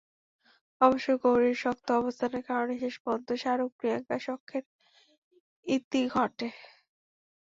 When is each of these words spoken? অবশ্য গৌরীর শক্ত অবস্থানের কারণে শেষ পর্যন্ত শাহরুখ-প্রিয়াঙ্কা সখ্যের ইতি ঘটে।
অবশ্য 0.81 1.09
গৌরীর 1.23 1.57
শক্ত 1.63 1.87
অবস্থানের 1.93 2.43
কারণে 2.49 2.73
শেষ 2.79 2.95
পর্যন্ত 3.03 3.29
শাহরুখ-প্রিয়াঙ্কা 3.41 4.17
সখ্যের 4.19 4.63
ইতি 5.65 6.01
ঘটে। 6.13 6.47